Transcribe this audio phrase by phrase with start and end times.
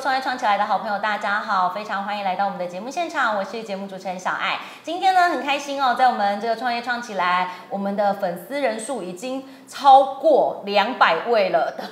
[0.00, 4.58] 创业创起来的好朋友，大家好，非常欢迎来到我们的节目现场，我是节目主持人小爱。
[4.82, 11.74] 今天呢，很开心哦，在我们这个创业创起来，我们的粉丝人数已经超过两百位了。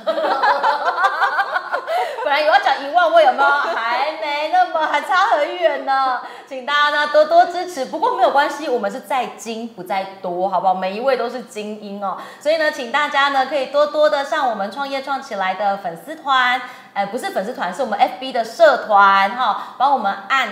[2.25, 3.49] 本来有要讲一万位，有没有？
[3.49, 6.21] 还没那么，还差很远呢。
[6.47, 7.87] 请大家呢多多支持。
[7.87, 10.75] 不过没有关系，我们是在精不在多，好不好？
[10.75, 12.19] 每一位都是精英哦。
[12.41, 16.61] 所以呢，请大家呢可以多多的上我们创业创起来的粉丝团，
[16.95, 20.49] 哎，不是粉丝团，是我们 FB 的社团哈，帮我们按。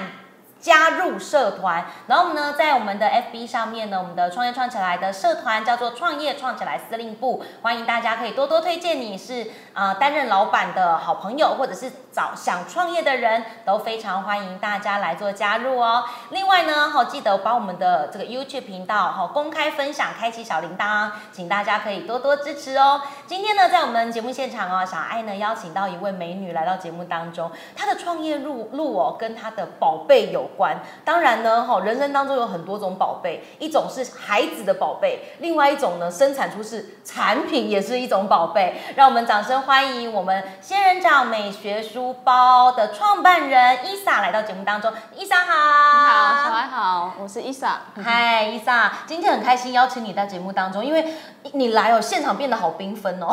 [0.59, 16.03] 加入社团，然后呢，在我们的 FB 上面呢，我们的创业创起来的社团叫做创业创起来司令部，欢迎大家可以多多推荐你是啊担任老板的好朋友，或者是找想创业的人都非常欢迎大家来做加入哦。
[16.31, 23.03] 另外呢，好记得把我们的这个 YouTube 频道好公开分享，开启小铃铛，请大家可以多多支持哦。
[23.27, 30.47] 今天呢，在我们节目现场哦，小爱呢邀请到一位美女来到节目当中，她的创业路路哦跟她的宝贝有。
[30.57, 38.81] 关，当然呢，哈，人生当中有很多种宝贝，一种是孩子的宝贝，另外一种呢，生产出是产品也是一种宝贝。
[38.95, 44.93] 让我们掌声欢迎我们仙人掌美学书包的创办人伊莎来到节目当中。
[45.15, 45.53] 伊莎好，
[45.95, 47.81] 你好，小孩好，我是伊莎。
[48.03, 51.15] 嗨，伊莎，今天很开心邀请你在节目当中，因为
[51.53, 53.29] 你来哦，现场变得好缤纷哦。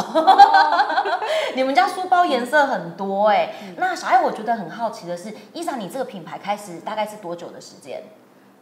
[1.56, 8.04] 你们家书包颜色很多哎，那小爱我觉得很好奇的是，伊莎，你这个品牌开始大概是多久的时间？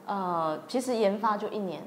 [0.06, 1.82] 呃，其实研发就一年，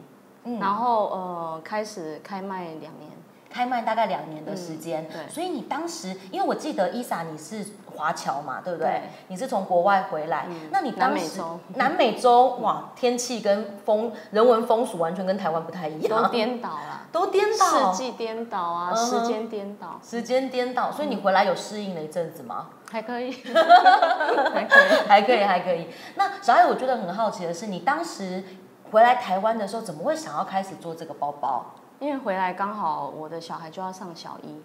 [0.44, 3.10] 嗯然后呃，开始开卖两年。
[3.54, 9.02] 开卖大概两年的时间，对，所以你当时，因为我记得伊莎你是华侨嘛，对不对？
[9.28, 11.40] 你是从国外回来，那你当时
[11.76, 12.56] 南美洲。
[12.60, 22.70] 哇，天气跟风人文风俗完全跟台湾不太一样，都颠倒了，都颠倒，四季颠倒啊，时间颠倒，时间颠倒，所以你回来有适应了一阵子吗？
[22.90, 23.30] 还可以，
[24.52, 25.86] 还可以，还可以，还可以。
[26.16, 28.42] 那小艾，我觉得很好奇的是，你当时
[28.90, 31.64] 回来台湾的时候，怎么会想要开始做这个包包？
[32.00, 34.56] 因为回来刚好我的小孩就要上小一，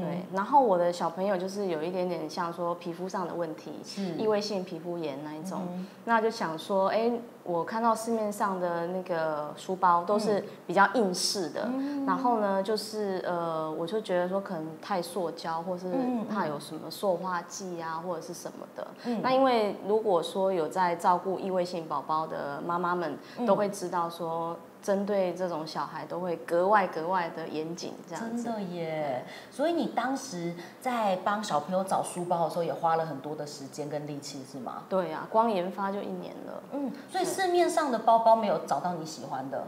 [0.00, 3.72] 对，然后我的小朋友就是有一点点像说皮肤上的问题，
[4.16, 5.60] 异位性皮肤炎那一种，
[6.04, 7.12] 那就想说，哎，
[7.42, 11.68] 我看到市面上的那个书包都是比较硬式的，
[12.06, 15.92] 然后呢，就是呃，我就觉得说可能太塑胶，或是
[16.32, 18.86] 怕有什么塑化剂啊，或者是什么的。
[19.20, 24.56] 那因为如果说有在照顾异位性宝宝的妈妈们，都会知道说。
[24.86, 28.44] 针对这种小孩都会格外格外的严谨，这样子。
[28.44, 29.24] 真的耶！
[29.50, 34.84] 所以你当时在帮小朋友找书包的时候，也花了很多的时间跟力气，是吗？
[34.88, 36.62] 对呀，光研发就一年了。
[36.70, 39.66] 嗯，所以市面上的包包没有找到你喜欢的。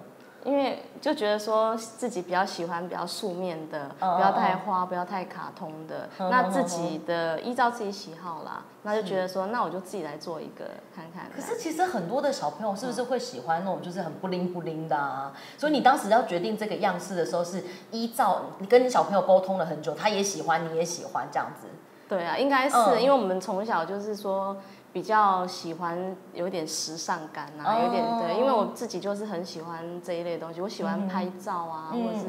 [0.49, 6.09] 因为就觉得说自己比较喜欢比较素面的，不要太花，不要太卡通的。
[6.31, 10.65] 那自己的依照自己喜好啦，那就觉得说，那我就自己来做一个
[10.97, 11.27] 看看。
[11.37, 15.31] 可是其实很多的小朋友是不是会喜欢那种就是很不灵不灵的啊？
[15.59, 21.69] 所以你当时要决定这个样式的时候，是依照你跟你小朋友沟通了很久，他也喜欢，你也喜欢这样子。
[22.09, 24.57] 对啊，应该是因为我们从小就是说。
[24.93, 32.25] 比较喜欢有点时尚感啊，有点对，因为我自己就是很喜欢这一类东西，我喜欢拍照啊，或者是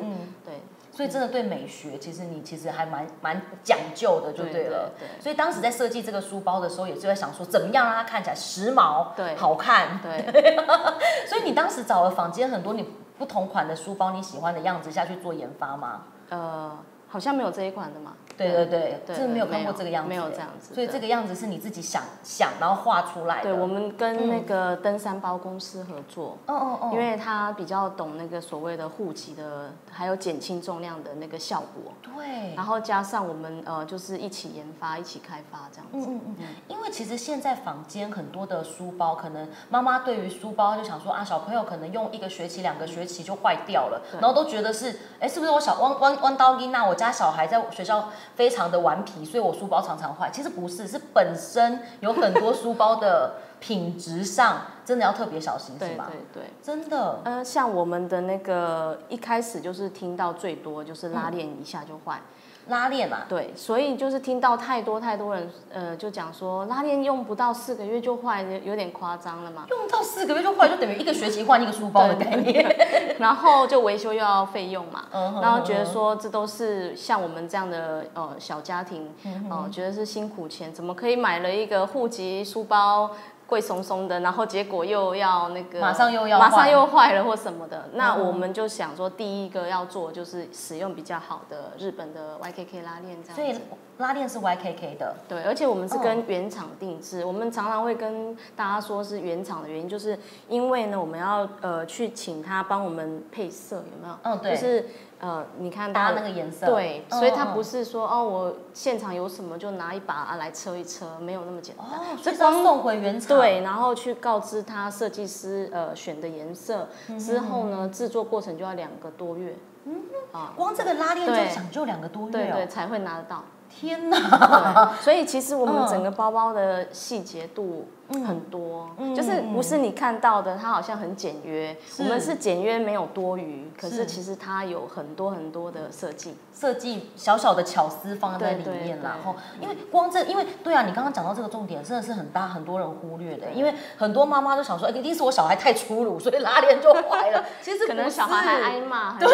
[0.46, 0.62] 对，
[0.92, 4.92] 所以真的对美学，其实你其实还蛮蛮讲究的，就对了。
[5.00, 10.00] 对，所以当时在设计这个书包的时候，也是在想说，怎么样让它看起来时髦、对，好看。
[10.02, 10.56] 对，
[11.28, 12.86] 所以你当时找了坊间很多你
[13.18, 16.02] 不同款的书包，你喜欢的样子下去做研发吗？
[16.30, 16.78] 呃。
[17.12, 18.14] 好像没有这一款的嘛？
[18.48, 20.74] 对对对，真的没有看过这个样子，没有这样子。
[20.74, 23.52] 所以这个样子是你自己想想，然后画出来的。
[23.52, 31.92] 对，我们跟那个登山包公司合作，哦哦哦，因为他比较懂那个所谓的护脊的，还有减轻重量的那个效果。
[32.02, 32.56] 对。
[32.56, 36.10] 然后加上我们呃，就是一起研发、一起开发这样子。
[36.10, 36.46] 嗯嗯嗯。
[36.68, 50.30] 因为其实现在坊间很多的书包，可能妈妈对于书包就想说啊，小朋友可能用一个学期、两个学期就坏掉了，然后都觉得是，哎，是不是我小弯弯弯刀音那我家小孩在学校非常的顽皮，所以我书包常常坏。
[50.32, 56.08] 其实不是，是本身有很多书包的 品质上真的要特别小心，是吗？
[56.10, 57.20] 对对，真的。
[57.24, 62.22] 呃，像我们的那个一开始就是听到最多就是拉链一下就坏。
[62.70, 69.66] 拉链嘛，对，所以就是听到太多太多人，呃，就讲说拉链用不到四个月就坏，有点夸张了嘛。
[69.70, 72.74] 用到四个月就坏，就等于一个学期换一个书包的概念。
[73.20, 75.06] 然后就维修又要费用嘛，
[75.42, 79.10] 然后觉得说这都是像我们这样的呃小家庭，
[79.50, 83.12] 哦，觉得是辛苦钱，怎么可以买了一个户籍书包？
[83.50, 93.36] 贵松松的，然后结果又要那个马上又要马上又坏了或什么的，那我们就想说，第一个要做就是使用比较好的日本的 YKK 拉链这样。
[93.36, 93.60] 所以
[94.00, 95.16] 拉链是 YKK 的。
[95.28, 100.18] 对，而且我们是跟原厂定制，我们常常会跟大家说是原厂的原因，就是
[100.50, 104.16] 因为呢，我们要呃去请他帮我们配色，有没有？
[104.24, 104.52] 嗯，对。
[104.52, 104.86] 就是
[105.20, 106.66] 呃，你看搭那个颜色。
[106.66, 111.86] 对，所以它不是说哦，我现场有什么就拿一把啊来车一车，没有那么简单。
[111.86, 113.38] 哦，所以光送回原厂。
[113.38, 116.88] 对，然后去告知他设计师呃选的颜色
[117.20, 119.54] 之后呢，制作过程就要两个多月。
[119.84, 119.96] 嗯
[120.32, 123.44] 啊，光这个拉链就讲究两个多月对对，才会拿得到。
[123.70, 124.94] 天哪！
[125.02, 127.88] 所以其实我们整个包包的细节度
[128.26, 131.76] 很多，就是不是你看到的，它好像很简约。
[132.00, 143.52] 我们是简约没有多余，可是其实它有很多很多的设计，设计小小的巧思放在里面然后，因为光这，因为对啊，你刚刚讲到这个重点，真的是很大，很多人忽略的。
[143.52, 147.46] 因为很多妈妈都想说，哎，一定是我小孩太粗鲁，所以拉链就坏了。
[147.62, 149.28] 其实可能小孩还挨骂，对，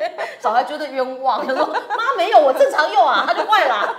[0.40, 3.24] 小孩觉得冤枉，他说妈没有，我正常用啊。
[3.26, 3.94] 他就坏了，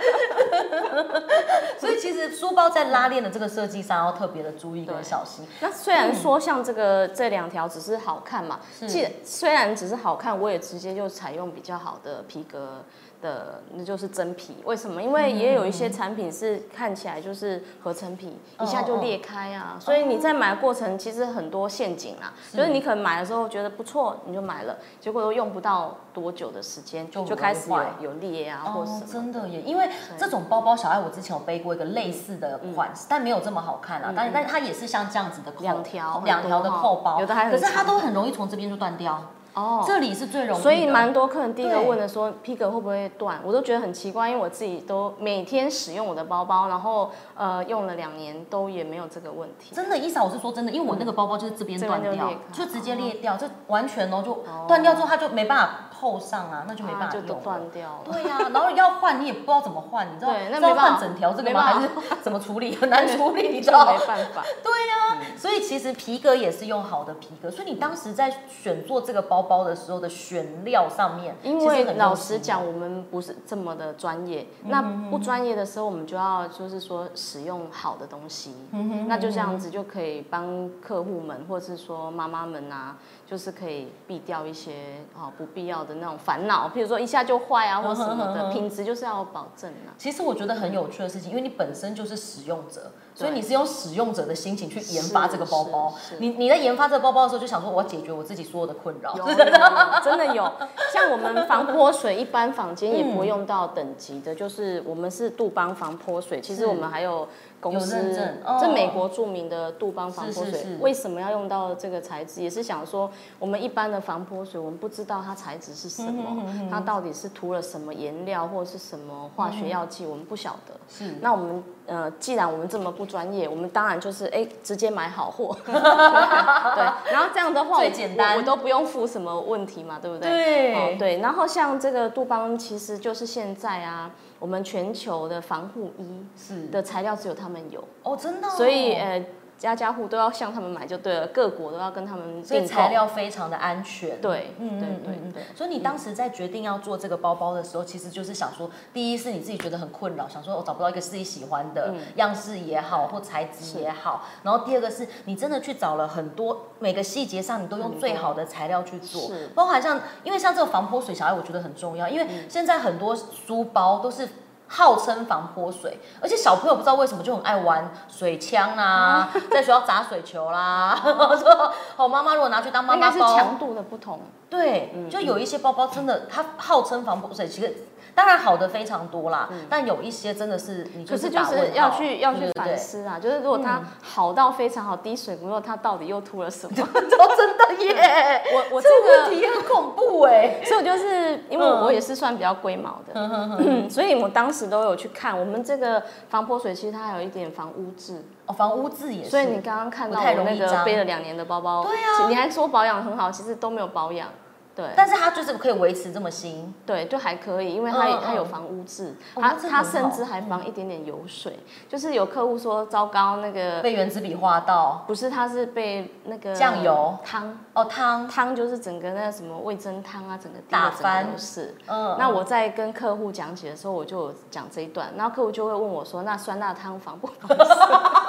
[1.78, 5.46] 所以其实书包在拉链的这个设计上要特别的注意跟小心。
[5.60, 12.82] 那虽然说像这个这两条只是好看嘛，既虽然只是好看，我也直接就采用比较好的皮革。
[13.22, 15.00] 的那就是真皮，为什么？
[15.00, 19.76] 因为也有一些产品是看起来就是合成皮，一下就裂开啊。
[19.78, 29.02] 所以你在买的过程其实很多陷阱啦，就是你可能买的时候觉得不错，你就买了，结果都用不到多久的时间就就开始有有裂啊，或什么。
[29.06, 34.12] 真的也，因为这种包包，小爱我之前有背过一个类似的款式，但没有这么好看啊。
[34.16, 39.22] 但但它也是像这样子的两条两条的扣包，有的还可是它都很容易从这边就断掉。
[39.54, 49.74] 哦，这里是最容易，所以蛮多客人第一个问的说皮革会不会断，我都觉得很奇怪，因为我自己都每天使用我的包包，然后呃用了两年都也没有这个问题。
[49.74, 57.26] 真的，伊莎我是说真的，因为我那个包包就是这边断掉，就直接裂掉，就完全哦就断掉之后它就没办法扣上啊，那就没办法用。
[57.26, 58.00] 就断掉了。
[58.12, 60.32] 对呀，然后要换你也不知道怎么换，你知道？
[60.32, 61.60] 对那要换整条这个吗？
[61.62, 61.88] 还是
[62.22, 62.74] 怎么处理？
[62.74, 63.84] 很难处理，你知道？
[63.86, 64.42] 没办法。
[64.62, 70.08] 对呀，所以其实皮革也是用好的皮革，所以你当时在选做这个包包的时候的。
[70.22, 74.46] 选料上面，因为老实讲，我们不是这么的专业。
[74.64, 78.54] 那不专业的时候，我们就要就是说使用好的东西。
[78.72, 82.96] 嗯那就这样子就可以帮客户们，或者是说妈妈们啊，
[83.26, 86.68] 就是可以避掉一些啊不必要的那种烦恼。
[86.74, 89.92] 譬如说一下就坏啊，或什么的，品质就是要保证啊。
[89.98, 92.92] 其实我觉得很有趣的事情，因为你本身就是使用者。
[93.14, 95.92] 所以你是用使用者的心情去研发这个包包。
[96.18, 99.12] 你你在研发这个包包的时候，就想说我要解决我自己所有的困扰。
[100.02, 100.50] 真的有，
[100.90, 106.40] 像我们防泼水，一般房间也不用到等级的，就是我们是杜邦防泼水。
[106.40, 107.28] 其实我们还有。
[107.62, 108.12] 公司
[108.60, 112.42] 这美国著名的杜邦防泼水，为什么要用到这个材质？
[112.42, 120.74] 也是想说，我们一般的防泼水，我们不知道它材质是什么，它到底是涂了什么颜料或者是什么化学药剂，我们不晓得。
[120.88, 125.56] 是，那我们呃，既然我们这么不专业，我们当然就是哎，直接买好货。
[125.64, 130.28] 对，然后这样的话，最简单，我都不用付什么问题嘛，对不对？
[130.28, 131.18] 对，对。
[131.20, 134.10] 然后像这个杜邦，其实就是现在啊。
[134.42, 139.24] 我们全球的防护衣是的材料只有他们有哦，真的，所以呃。
[139.62, 144.20] 家家户都要向他们买就对了，各国都要跟他们所以材料非常的安全。
[144.20, 145.42] 对，嗯对对对。
[145.54, 154.24] 所以你当时在决定要做这个包包的时候，其实就是想说，第一是你自己觉得很困扰，想说我找不到一个自己喜欢的样式也好，或材质也好。
[154.42, 164.28] 然后第二个是你真的去找了很多每个细节上，你都用最好的材料去做，包含像因为像这个防泼水小爱，我觉得很重要，因为现在很多书包都是。
[164.74, 170.98] 号称防泼水，而且小朋友不知道为什么就很爱玩水枪啦， 在学校砸水球啦。
[171.04, 174.20] 说我妈妈如果拿去当妈妈包，强度的不同。
[174.48, 177.86] 对，就有一些包包真的，它号称防泼水，其实。
[178.14, 186.76] 当然好的非常多啦，但有一些真的是你可是就是要去要去反思啊，就是如果它好到非常好滴水不漏，它到底又吐了什么？
[186.92, 188.42] 真的耶！
[188.52, 199.30] 我我这个问题很恐怖哎， 所以我就是因为我也是算比较龟毛的，所以我当时都有去看我们这个防泼水，其实它还有一点防污渍哦，防污渍也是。
[199.30, 204.28] 所以你刚刚看到我那个背了两年的包包，对啊，你还说保养很好，其实都没有保养。
[204.74, 211.58] 对，但是它就是可以维持这么新，对，就还可以，因为它它有防污渍，它它甚至还防一点点油水。
[211.88, 217.18] 就是有客户说糟糕，那个被原子笔划到，不是，它是被那个酱油。
[217.24, 217.58] 汤。
[217.74, 218.26] 哦汤。
[218.28, 221.74] 汤就是整个那个什么味增汤啊，整个打翻都是。
[221.86, 227.36] 嗯，那我在跟客户讲解的时候，我就讲这一段，然后客户就会问我说：“那酸辣汤防不防？”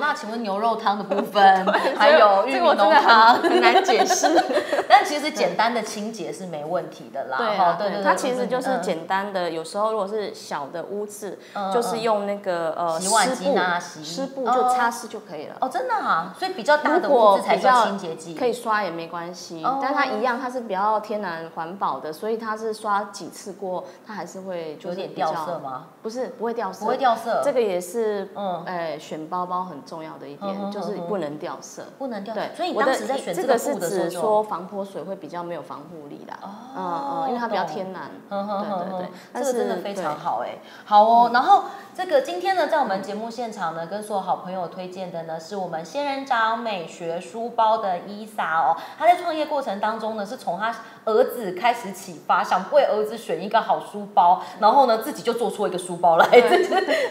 [0.00, 4.28] 那请问牛肉汤的部分， 还有玉米浓汤，很难解释。
[4.88, 7.38] 但其实简单的清洁是没问题的啦。
[7.78, 9.50] 对对对，它其实就是简单的。
[9.50, 11.38] 有时候如果是小的污渍，
[11.72, 15.56] 就是用那个呃洗碗机啊，洗湿布就擦拭就可以了。
[15.60, 19.64] 哦，真的啊，所以比较大的污渍才叫清洁剂，可以刷也没关系。
[19.82, 25.86] 但它一样，它是比较天然环保的，所以它是刷几次过，它还是会有点掉色吗？
[26.02, 27.40] 不是，不会掉色，不会掉色。
[27.44, 32.34] 这个也是，嗯，哎，选包包很重要的一点，就是不能掉色，不能掉。
[32.34, 36.32] 对，所以你当时在选这个是指说防泼水会比较没有防护力的，
[36.76, 38.10] 嗯嗯，因为它比较天然。
[38.28, 40.58] 对对对，这个真的非常好哎。
[40.84, 41.64] 好哦，然后
[41.96, 48.76] 这个今天呢，在我们节目现场呢，跟所有好朋友推荐的呢，是我们仙人掌美学书包的伊莎哦。
[48.98, 50.74] 他在创业过程当中呢，是从他
[51.04, 56.26] 儿子开始启发，想为儿子选一个好书包，然后呢，自己就做出一个书包来。
[56.28, 56.64] 这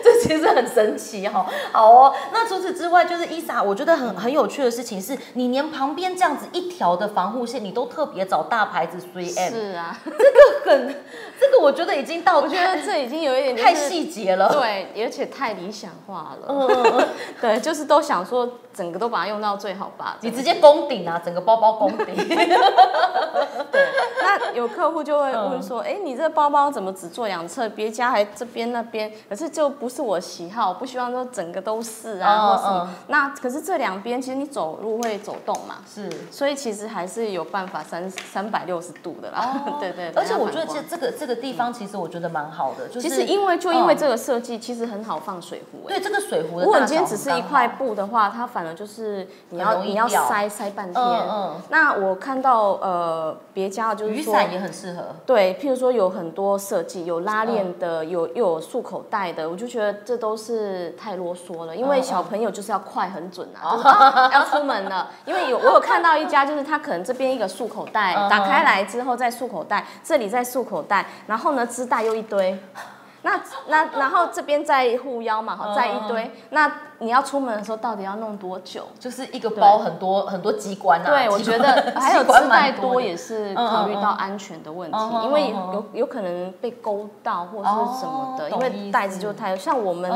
[0.04, 2.14] 这其实很神奇哈，好哦。
[2.34, 9.54] 那除此之外，就是伊莎，我觉得很很有趣的事情是，你连旁边这样子一条的防护线，你都特别找大牌子 three M。
[9.54, 10.96] 是啊，这个很，
[11.40, 16.48] 这个我觉得已经到，我觉得这已经有一点太细节了，对，而且太理想化了。
[16.50, 17.08] 嗯嗯嗯，
[17.42, 20.18] 对，就是都想说整个都把它用到最好吧。
[20.22, 22.16] 你直接攻顶啊，整个包包攻顶。
[23.72, 23.88] 对，
[24.22, 29.12] 那有客户就会问说，哎，你这包包怎么只做两侧，别家还这边那边？
[29.30, 40.12] 可是就不是我喜好，不希望说整个都是啊，或是那可是这两边其实你走路会走动嘛，是，所以其实还是有办法三三百六十度的啦， 对对。
[40.16, 45.90] 而且我觉得这这个这个地方其实我觉得蛮好的，就其实因为就因为这个设计，其实很好放水壶。
[45.90, 51.04] 对这个水壶，如果你今天只是一块布的话，它反而就是你要你要塞塞半天。
[51.04, 51.62] 嗯嗯。
[51.68, 55.04] 那我看到呃别家就是雨伞也很适合。
[55.26, 65.10] 对，譬如说有很多设计，有拉链的，有又有束口袋的，我就觉得这都是太啰嗦了，因为小朋友就是要快很准啊，要出门了。
[65.26, 72.58] 因为有我有看到一家，就是他可能这边一个束口袋打开来之后再束口袋，这里再束口袋，然后呢织带又一堆，
[73.24, 76.72] 那那然后这边再护腰嘛，好再一堆那。
[77.00, 78.88] 你要出门的时候，到底要弄多久？
[78.98, 81.06] 就是一个包很多很多机关啊。
[81.06, 90.10] 对，我觉得 还有织带多也是考虑到安全的问题，因为有有可能被勾到或是什么的，因为袋子就太像我们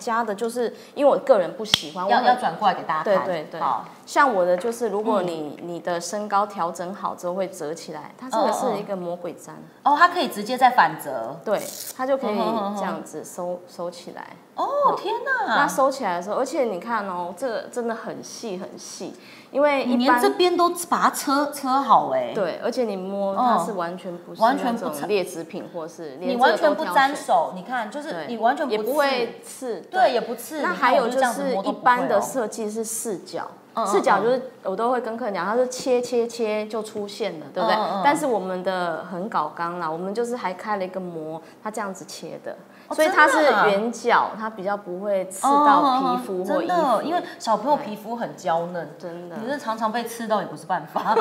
[0.00, 3.24] 家的，就是因为我个人不喜欢，要要转过来给大家看。
[3.24, 3.60] 对对对，
[4.04, 9.50] 像我的就是，如果你你的身高调整好之后会折起来，它这个是一个魔鬼毡
[9.84, 11.60] 哦，它可以直接再反折，对，
[11.96, 12.38] 它就可以
[12.76, 14.36] 这样子收收起来。
[14.54, 15.56] 哦天哪！
[15.56, 19.14] 那收起来的时候，而且你看哦，这个真的很细很细，
[19.50, 22.32] 因为一般这边都把它车车好哎。
[22.34, 30.60] 对，而且你摸它是完全不是完全不劣质品，或是你完全不沾手，你看就是你完全也不会刺，对，也不刺。
[30.60, 33.48] 那还有就是一般的设计是四角。
[33.86, 37.76] 视角就是我都会跟客人讲，他说切切切就出现了，对不对？
[38.04, 42.56] 但是我们的很搞刚啦，我们就是还开了一个膜，它这样子切的，
[42.90, 47.02] 所以它是圆角，它比较不会刺到皮肤或衣服。
[47.02, 51.14] 因为小朋友皮肤很娇嫩，真的，你是常常被刺到也不是办法。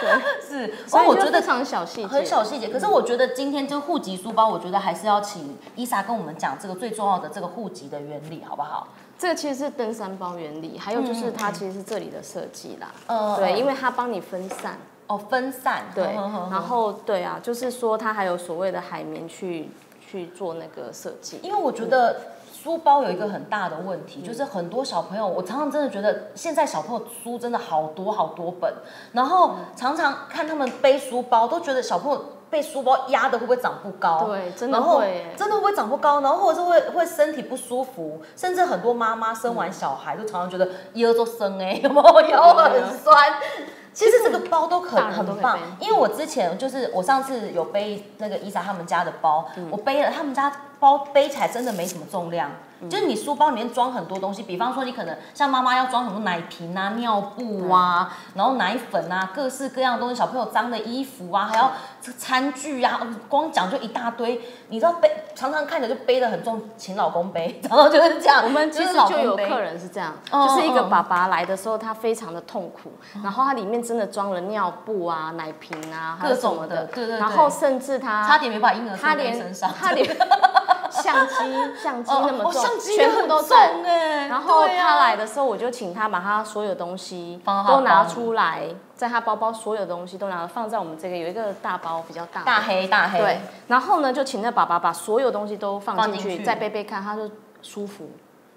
[0.00, 2.68] 对， 是，所以我觉得非常小细节，很小细节。
[2.68, 8.88] 可是我觉得今天这个户籍书包，我觉得还是要请伊莎跟我们讲这个最重要的这个户籍的原理，好不好？
[9.24, 12.92] 这个其实是登山包原理，还有就是它其实是这里的设计啦。
[13.06, 14.76] 嗯，对，因为它帮你分散。
[15.06, 15.84] 哦，分散。
[15.94, 16.12] 对，
[16.50, 19.70] 然后对啊，就是说它还有所谓的海绵去
[20.06, 21.40] 去做那个设计。
[21.42, 22.20] 因为我觉得
[22.52, 28.70] 书包有一个很大的问题，就是很多小朋友，我常常真的觉得现在小朋友书真的好多好多本，
[29.12, 32.22] 然后常常看他们背书包，都觉得小朋友。
[32.54, 34.28] 被书包压的会不会长不高？
[34.28, 36.20] 对，真的会，真的会不会长不高？
[36.20, 43.34] 然后或者是会会身体不舒服，甚至很多妈妈生完小孩都常常觉得腰都生哎， 有没有腰很酸？
[43.92, 52.50] 其实这个包都很很棒，因为我之前就是我上次有背那个伊莎他们家的包，我背了他们家包背起来真的没什么重量。
[52.88, 61.72] 就是你书包里面装很多东西，比方说你可能像妈妈要装很多奶瓶啊、尿布啊，然后奶粉啊，各式各样的东西，小朋友脏的衣服啊，还要
[62.18, 64.40] 餐具啊，光讲就一大堆。
[64.68, 68.42] 你知道背常常看着就背的很重，请老公背，然后就是这样。
[68.44, 77.18] 我们其实就有客人是这样，就是一个爸爸来的时候，他非常的痛苦，然后他里面真的装了尿布啊、奶瓶啊，各种的，对对。
[77.18, 80.04] 然后甚至他差点没把婴儿他连身上，他连。
[81.12, 81.34] 相机
[81.76, 82.64] 相机那么重，
[82.96, 84.28] 全部都重哎。
[84.28, 88.62] 然后他来的时候，我就请他把他所有东西都拿出来，
[88.94, 93.18] 在他包包所有东西都拿放在我们这个有一个大包比较大，大黑大黑。
[93.18, 97.30] 对，然后呢就请那爸爸把所有东西都放进去，再背背看，他就
[97.60, 98.08] 舒服。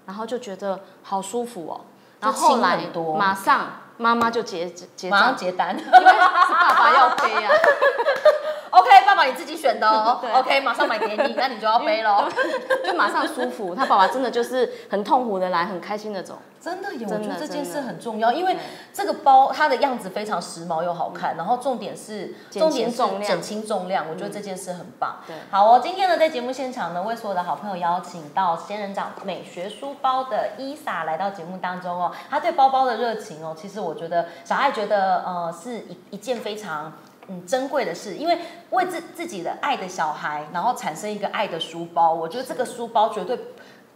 [0.06, 1.80] 然后就觉得好舒服哦，
[2.18, 2.78] 然后后来
[3.18, 3.66] 马上
[3.98, 7.52] 妈妈就结结马上结单，因为是爸爸要背啊。
[8.78, 10.20] OK，爸爸你自己选的哦。
[10.34, 12.28] OK，马上买给你， 那你就要背喽，
[12.86, 13.74] 就马上舒服。
[13.74, 16.38] 他爸爸真的就是很痛苦的来，很开心的走。
[16.60, 18.56] 真的有，我觉得这件事很重要，因为
[18.92, 25.18] 这个包它的样子非常时髦又好看，然后重点是重点是减轻重量，我觉得这件事很棒。
[25.26, 36.92] 对，好哦，今天呢在节目现场呢，为所有的好朋友邀请到仙人掌美学书包的伊莎来到节目当中哦，他对包包的热情哦，其实我觉得小爱觉得呃是一一件非常。
[37.28, 38.38] 嗯，珍贵的事，因为
[38.70, 43.38] 为自自己的爱的小孩，然后产生一个爱的书包，我觉得这个书包绝对。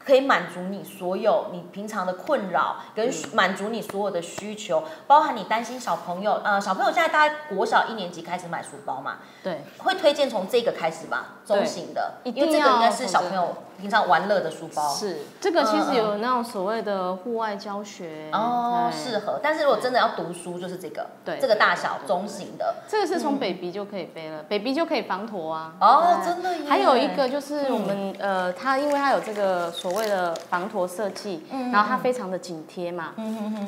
[0.05, 14.89] 可以满足你所有你平常的困扰，跟满足你所有的需求，包含你担心小朋友，呃，小朋友现在大概国小一年级开始买书包嘛，对，会推荐从这个开始吧，中型的，因为这个应该是小朋友平常玩乐的书包。
[14.95, 18.31] 是，这个其实有那种所谓的户外教学。
[18.33, 19.39] 哦，适合。
[19.43, 25.75] 但是如果真的要读书，就是这个，对，这个大小中型的，这个是从 baby 就可以背了，baby 就可以防驼啊。
[25.81, 26.51] 哦，真的。
[26.67, 33.12] 还有一个就是我们呃，它因为它有这个所所谓的防驼设计，然后它非常的紧贴嘛，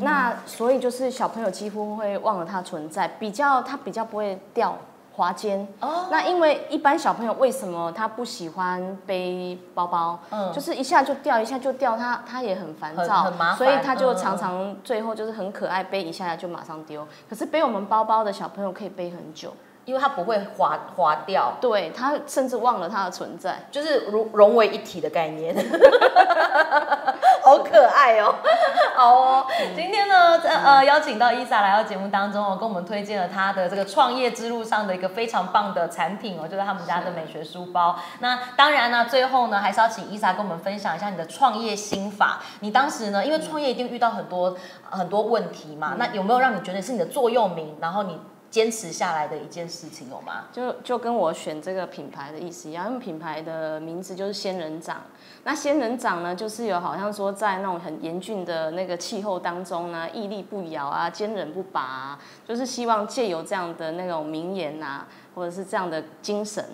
[0.01, 4.75] 那所以就是小朋友几乎会忘了它存在，比较它比较不会掉
[5.17, 5.67] 滑肩。
[5.81, 10.19] 哦，那因为一般小朋友为什么他不喜欢背包包？
[10.31, 17.07] 嗯，就是一下就掉，一下就掉，他他也很烦躁，很麻烦，所以他就常常最后就是很可爱，背一下就马上丢。
[17.29, 19.53] 可是背我们包包的小朋友可以背很久。
[19.85, 25.55] 因为它不会滑滑掉，对它甚至忘了它的存在，就是融融为一体的概念，
[27.45, 28.35] 好可爱哦！
[28.97, 37.99] 好哦，今天呢，呃，邀请到伊莎来到节目当中哦，跟我们推荐了他的这个创业之路上的一个非常棒的产品哦，就是他们家的美学书包。
[38.21, 42.41] 那当然呢，最后呢，还是要请伊莎跟我们分享一下你的创业心法。
[42.61, 44.57] 你当时呢，因为创业一定遇到很多
[44.89, 47.77] 很多问题嘛，那有没有让你觉得是你的座右铭？
[47.81, 48.19] 然后你。
[48.55, 50.45] 坚持下来的一件事情有吗？
[50.53, 55.03] 就就跟我选这个品牌的意思一样，因为品牌的名字就是仙人掌。
[55.43, 66.65] 那仙人掌呢，就是有好像说在那种很严峻的那个气候当中呢，屹立不摇啊，坚韧不拔啊，就是希望借由这样的那种名言啊，或者是这样的精神，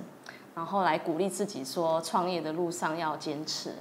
[0.55, 3.73] 然后来鼓励自己说，创业的路上要坚持。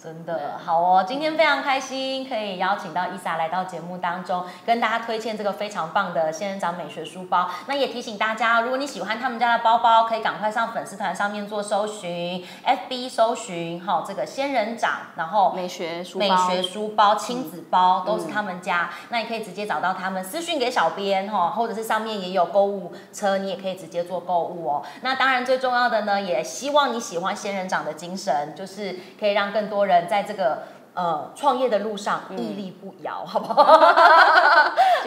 [0.00, 7.50] 真的好哦，今天非常开心，可以邀请到伊莎来到节目当中，跟大家推荐这个非常棒的仙人掌美学书包。
[7.66, 24.82] 那也提醒大家，如果你喜欢他们家的包包，可以赶快上粉丝团上面做搜寻，FB 搜寻哈这个仙人掌，然后美学书美学书包亲子包都是他们家，那你可以直接找到他们，私讯给小编哈，或者是上面也有购物车，你也可以直接做购物哦。
[25.00, 29.87] 那当然最重要的呢，也希望你喜欢仙人掌的精神，就是可以让更多。
[29.88, 30.62] 人在这个
[30.94, 33.64] 呃创业的路上屹立不摇，好不好？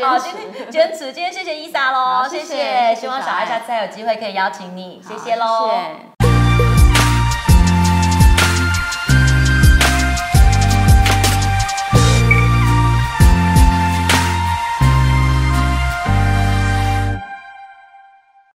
[0.01, 6.10] 好，今天坚持，今天谢谢伊莎喽，谢谢，希望小艾下次还有机会可以邀请你，谢谢喽。